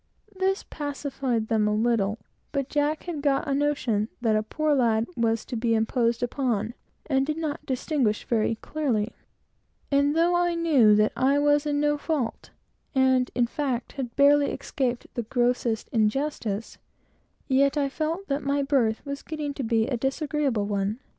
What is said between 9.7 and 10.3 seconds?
and